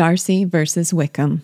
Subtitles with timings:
[0.00, 1.42] Darcy versus Wickham.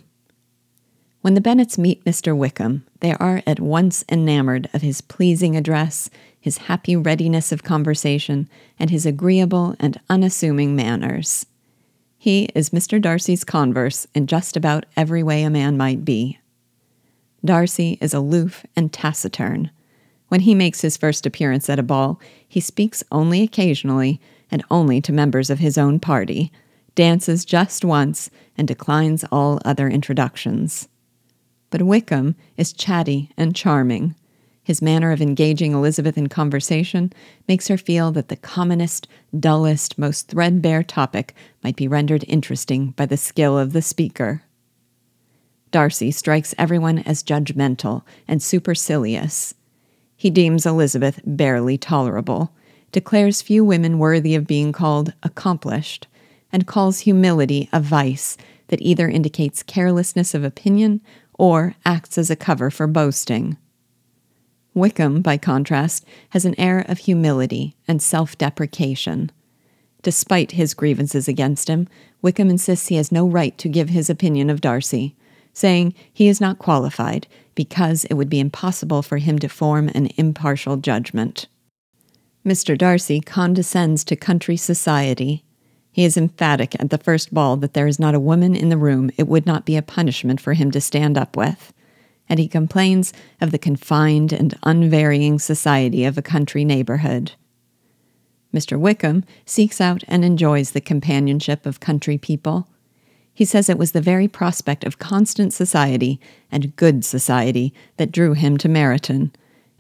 [1.21, 2.35] When the Bennets meet Mr.
[2.35, 6.09] Wickham, they are at once enamored of his pleasing address,
[6.41, 8.49] his happy readiness of conversation,
[8.79, 11.45] and his agreeable and unassuming manners.
[12.17, 12.99] He is Mr.
[12.99, 16.39] Darcy's converse in just about every way a man might be.
[17.45, 19.71] Darcy is aloof and taciturn.
[20.29, 22.19] When he makes his first appearance at a ball,
[22.49, 24.19] he speaks only occasionally
[24.51, 26.51] and only to members of his own party,
[26.97, 28.29] dances just once,
[28.59, 30.89] and declines all other introductions.
[31.71, 34.17] But Wickham is chatty and charming.
[34.65, 37.13] His manner of engaging Elizabeth in conversation
[37.47, 39.07] makes her feel that the commonest,
[39.39, 44.43] dullest, most threadbare topic might be rendered interesting by the skill of the speaker.
[45.71, 49.55] Darcy strikes everyone as judgmental and supercilious.
[50.17, 52.53] He deems Elizabeth barely tolerable,
[52.91, 56.09] declares few women worthy of being called accomplished,
[56.53, 58.37] and calls humility a vice
[58.69, 61.01] that either indicates carelessness of opinion
[61.39, 63.57] or acts as a cover for boasting.
[64.75, 69.33] Wickham, by contrast, has an air of humility and self deprecation.
[70.03, 71.89] Despite his grievances against him,
[72.23, 75.17] Wickham insists he has no right to give his opinion of Darcy,
[75.53, 80.11] saying he is not qualified because it would be impossible for him to form an
[80.17, 81.47] impartial judgment.
[82.45, 82.77] Mr.
[82.77, 85.43] Darcy condescends to country society.
[85.97, 88.77] He is emphatic at the first ball that there is not a woman in the
[88.77, 91.73] room it would not be a punishment for him to stand up with,
[92.29, 97.33] and he complains of the confined and unvarying society of a country neighborhood.
[98.53, 98.79] Mr.
[98.79, 102.69] Wickham seeks out and enjoys the companionship of country people.
[103.33, 106.21] He says it was the very prospect of constant society
[106.53, 109.31] and good society that drew him to Meryton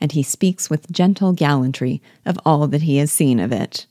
[0.01, 3.85] and he speaks with gentle gallantry of all that he has seen of it.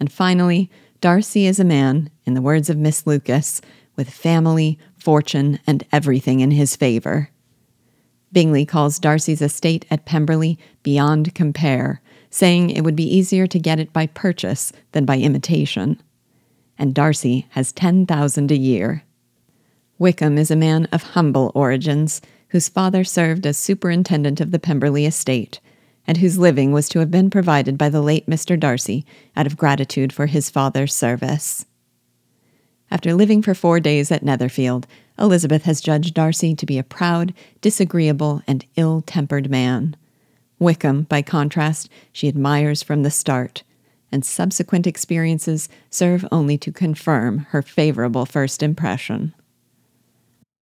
[0.00, 0.68] And finally,
[1.00, 3.62] Darcy is a man, in the words of Miss Lucas,
[3.96, 7.30] with family, fortune, and everything in his favor.
[8.32, 13.80] Bingley calls Darcy's estate at Pemberley beyond compare, saying it would be easier to get
[13.80, 16.00] it by purchase than by imitation.
[16.78, 19.02] And Darcy has ten thousand a year.
[19.98, 25.06] Wickham is a man of humble origins whose father served as superintendent of the Pemberley
[25.06, 25.60] estate,
[26.10, 28.58] and whose living was to have been provided by the late Mr.
[28.58, 29.06] Darcy
[29.36, 31.66] out of gratitude for his father's service.
[32.90, 34.88] After living for four days at Netherfield,
[35.20, 39.94] Elizabeth has judged Darcy to be a proud, disagreeable, and ill tempered man.
[40.58, 43.62] Wickham, by contrast, she admires from the start,
[44.10, 49.32] and subsequent experiences serve only to confirm her favorable first impression.